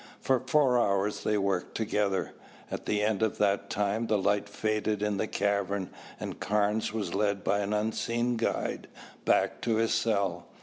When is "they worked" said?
1.23-1.75